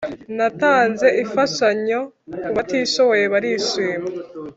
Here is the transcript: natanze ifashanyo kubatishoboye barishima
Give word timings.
natanze 0.37 1.07
ifashanyo 1.23 1.99
kubatishoboye 2.43 3.25
barishima 3.33 4.07